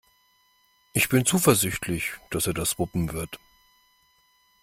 Ich 0.93 1.09
bin 1.09 1.27
zuversichtlich, 1.27 2.13
dass 2.31 2.47
er 2.47 2.55
das 2.55 2.79
wuppen 2.79 3.13
wird. 3.13 3.37